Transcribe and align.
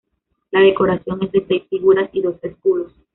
La 0.49 0.61
decoración 0.61 1.21
es 1.21 1.31
de 1.31 1.45
seis 1.45 1.67
figuras 1.69 2.09
y 2.13 2.23
dos 2.23 2.37
escudos. 2.43 2.91